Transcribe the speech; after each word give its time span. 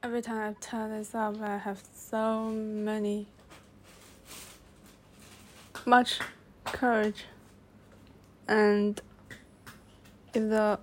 Every 0.00 0.22
time 0.22 0.38
I 0.38 0.52
turn 0.60 0.92
this 0.92 1.12
up, 1.12 1.40
I 1.42 1.58
have 1.58 1.82
so 1.92 2.50
many, 2.50 3.26
much 5.84 6.20
courage, 6.64 7.24
and 8.46 9.00
even 10.34 10.50
though 10.50 10.78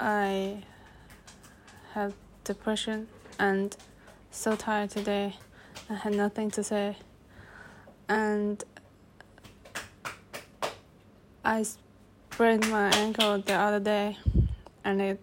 I 0.00 0.64
have 1.92 2.14
depression 2.42 3.06
and 3.38 3.76
so 4.32 4.56
tired 4.56 4.90
today, 4.90 5.36
I 5.88 5.94
had 5.94 6.14
nothing 6.16 6.50
to 6.50 6.64
say, 6.64 6.96
and 8.08 8.62
I 11.44 11.62
sprained 11.62 12.68
my 12.72 12.88
ankle 12.88 13.38
the 13.38 13.54
other 13.54 13.78
day, 13.78 14.18
and 14.82 15.00
it 15.00 15.20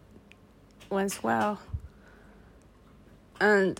went 0.89 1.21
well 1.21 1.59
and 3.39 3.79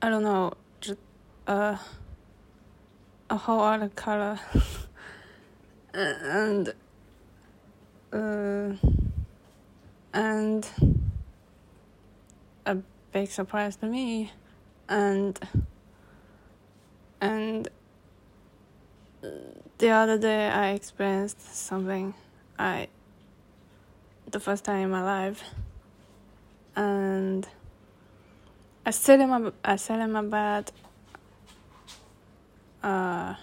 I 0.00 0.10
don't 0.10 0.22
know, 0.22 0.52
just 0.80 1.00
uh, 1.46 1.76
a 3.28 3.36
whole 3.36 3.60
other 3.60 3.88
color, 3.88 4.38
and 5.92 6.72
uh, 8.12 8.72
and 10.12 10.68
a 12.64 12.76
big 13.12 13.28
surprise 13.30 13.76
to 13.76 13.86
me, 13.86 14.32
and 14.88 15.38
and 17.20 17.68
the 19.78 19.90
other 19.90 20.18
day 20.18 20.48
I 20.48 20.70
experienced 20.70 21.40
something 21.40 22.14
I 22.56 22.88
the 24.30 24.38
first 24.38 24.64
time 24.64 24.82
in 24.82 24.90
my 24.90 25.02
life, 25.02 25.42
and. 26.76 27.48
I 28.88 28.90
sit 28.90 29.20
in 29.20 29.52
I 29.62 29.76
sat 29.76 30.00
in 30.00 30.12
my. 30.12 30.72
Uh, 32.82 33.34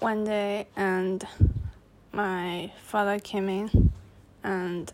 one 0.00 0.24
day, 0.24 0.66
and 0.74 1.24
my 2.10 2.72
father 2.82 3.20
came 3.20 3.48
in 3.48 3.92
and 4.42 4.92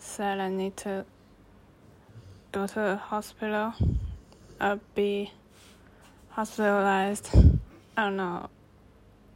said 0.00 0.40
I 0.40 0.48
need 0.48 0.76
to 0.78 1.04
go 2.50 2.66
to 2.66 2.74
the 2.74 2.96
hospital 2.96 3.74
or 4.60 4.80
be 4.96 5.30
hospitalized. 6.30 7.28
I 7.96 8.02
don't 8.02 8.16
know 8.16 8.50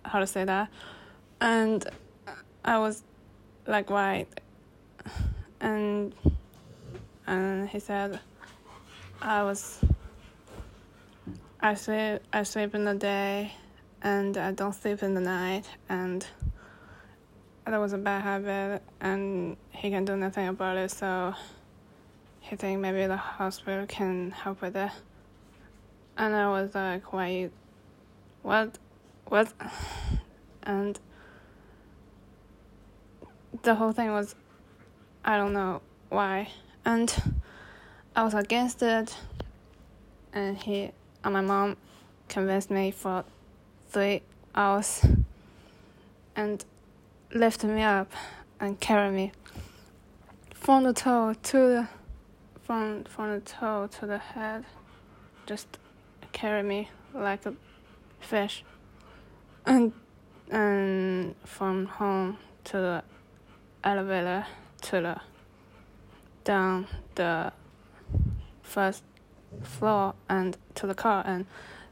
how 0.05 0.19
to 0.19 0.27
say 0.27 0.43
that. 0.43 0.69
And 1.41 1.89
I 2.65 2.79
was 2.79 3.05
like, 3.69 3.89
why? 3.89 4.27
And 5.61 6.13
and 7.27 7.69
he 7.69 7.81
said 7.81 8.21
I 9.21 9.43
was 9.43 9.81
I 11.61 11.75
sleep 11.75 12.21
I 12.33 12.43
sleep 12.43 12.75
in 12.75 12.85
the 12.85 12.95
day 12.95 13.53
and 14.03 14.37
I 14.37 14.53
don't 14.53 14.75
sleep 14.75 15.03
in 15.03 15.15
the 15.15 15.21
night 15.21 15.65
and 15.89 16.27
that 17.65 17.79
was 17.79 17.93
a 17.93 17.99
bad 17.99 18.23
habit 18.23 18.83
and 19.01 19.57
he 19.71 19.91
can 19.91 20.05
do 20.05 20.17
nothing 20.17 20.47
about 20.47 20.77
it. 20.77 20.93
So 20.93 21.35
he 22.41 22.55
think 22.55 22.81
maybe 22.81 23.07
the 23.07 23.17
hospital 23.17 23.87
can 23.87 24.31
help 24.31 24.63
with 24.63 24.77
it. 24.77 24.93
And 26.17 26.35
I 26.35 26.49
was 26.49 26.75
like 26.75 27.13
why 27.13 27.51
what 28.43 28.79
what? 29.27 29.53
And 30.63 30.99
the 33.63 33.75
whole 33.75 33.93
thing 33.93 34.11
was 34.11 34.35
I 35.25 35.37
don't 35.37 35.53
know 35.53 35.83
why 36.09 36.49
and 36.87 37.35
I 38.15 38.23
was 38.23 38.33
against 38.33 38.81
it. 38.83 39.15
And 40.33 40.57
he 40.57 40.93
and 41.25 41.35
my 41.35 41.41
mom 41.41 41.77
convinced 42.29 42.71
me 42.71 42.91
for 42.93 43.25
three 43.91 44.23
hours 44.55 45.05
and 46.35 46.65
lifted 47.35 47.69
me 47.69 47.83
up 47.83 48.11
and 48.61 48.79
carried 48.81 49.13
me 49.13 49.33
from 50.55 50.85
the 50.85 50.93
toe 50.93 51.35
to 51.43 51.57
the 51.57 51.89
from 52.63 53.05
from 53.05 53.35
the 53.35 53.41
toe 53.41 53.89
to 53.99 54.07
the 54.07 54.19
head, 54.19 54.65
just 55.47 55.79
carry 56.33 56.63
me 56.63 56.91
like 57.15 57.47
a 57.47 57.55
fish, 58.21 58.65
and 59.65 59.93
and 60.51 61.35
from 61.45 61.87
home 61.87 62.39
to 62.65 62.77
the 62.77 63.03
elevator 63.85 64.47
to 64.83 65.01
the 65.01 65.21
down 66.47 66.87
the 67.17 67.53
first 68.63 69.03
floor 69.63 70.15
and 70.29 70.57
to 70.77 70.87
the 70.87 70.95
car 70.95 71.25
and 71.27 71.45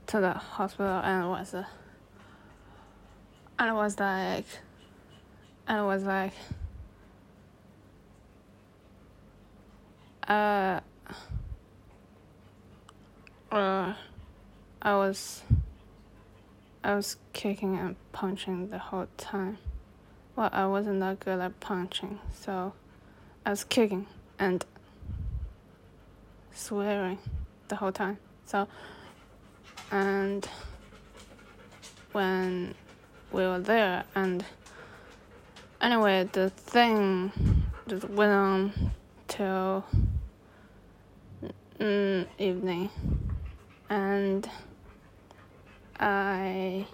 to 0.07 0.21
the 0.21 0.33
hospital 0.33 1.01
and 1.03 1.29
was 1.29 1.55
uh, 1.55 1.65
and 3.59 3.71
it 3.71 3.75
was 3.75 3.99
like 3.99 4.47
and 5.67 5.81
it 5.81 5.83
was 5.83 6.05
like 6.05 6.33
uh 10.29 10.81
uh 13.51 13.95
I 14.83 14.97
was 14.97 15.43
I 16.85 16.95
was 16.95 17.17
kicking 17.33 17.77
and 17.77 17.97
punching 18.13 18.69
the 18.69 18.79
whole 18.79 19.09
time. 19.17 19.59
Well, 20.37 20.51
I 20.53 20.67
wasn't 20.67 21.01
that 21.01 21.21
good 21.21 21.41
at 21.41 21.59
punching, 21.59 22.21
so 22.35 22.75
I 23.47 23.51
was 23.51 23.65
kicking 23.65 24.07
and 24.45 24.67
swearing 26.53 27.19
the 27.69 27.77
whole 27.77 27.93
time. 27.93 28.19
So, 28.45 28.69
and 29.91 30.47
when 32.13 32.75
we 33.33 33.43
were 33.43 33.61
there, 33.61 34.05
and 34.15 34.45
anyway, 35.81 36.29
the 36.31 36.51
thing 36.51 37.33
just 37.89 38.09
went 38.11 38.33
on 38.33 38.93
till 39.29 39.87
mm, 41.81 42.27
evening, 42.39 42.91
and 43.89 44.49
I 45.99 46.87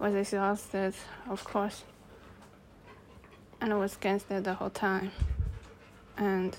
was 0.00 0.12
exhausted, 0.12 0.94
of 1.30 1.44
course, 1.44 1.84
and 3.60 3.72
I 3.72 3.76
was 3.76 3.94
against 3.94 4.28
it 4.32 4.42
the 4.42 4.54
whole 4.54 4.70
time 4.70 5.12
and 6.18 6.56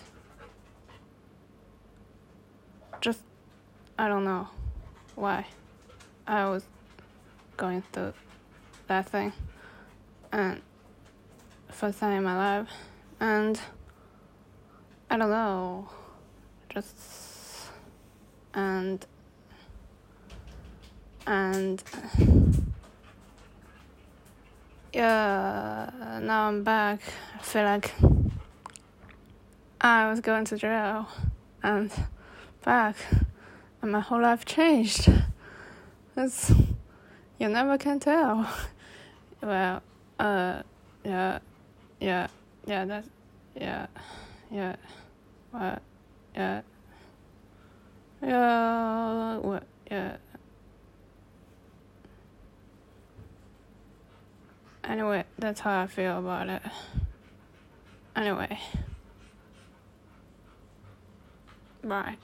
just 3.01 3.21
I 3.97 4.07
don't 4.07 4.23
know 4.23 4.47
why 5.15 5.45
I 6.25 6.49
was 6.49 6.63
going 7.57 7.83
through 7.91 8.13
that 8.87 9.09
thing 9.09 9.33
and 10.31 10.61
first 11.69 11.99
time 11.99 12.17
in 12.17 12.23
my 12.23 12.37
life 12.37 12.69
and 13.19 13.59
I 15.09 15.17
don't 15.17 15.29
know 15.29 15.89
just 16.69 16.95
and 18.53 19.05
and 21.27 21.83
yeah 24.93 26.19
now 26.21 26.47
I'm 26.47 26.63
back. 26.63 27.01
I 27.39 27.41
feel 27.41 27.63
like 27.63 27.93
I 29.81 30.09
was 30.09 30.19
going 30.19 30.43
to 30.45 30.57
jail 30.57 31.07
and 31.63 31.89
back, 32.65 32.97
and 33.81 33.91
my 33.93 34.01
whole 34.01 34.21
life 34.21 34.43
changed. 34.43 35.09
It's, 36.17 36.51
you 37.37 37.47
never 37.47 37.77
can 37.77 37.99
tell. 37.99 38.45
Well, 39.41 39.81
uh, 40.19 40.63
yeah, 41.05 41.39
yeah, 42.01 42.27
yeah, 42.65 42.83
that's, 42.83 43.07
yeah, 43.55 43.87
yeah, 44.51 44.75
what, 45.51 45.81
yeah, 46.35 46.61
yeah, 48.21 49.37
what, 49.37 49.63
yeah. 49.89 50.17
Anyway, 54.83 55.23
that's 55.37 55.61
how 55.61 55.83
I 55.83 55.87
feel 55.87 56.19
about 56.19 56.49
it. 56.49 56.61
Anyway. 58.13 58.59
Bye. 61.83 62.17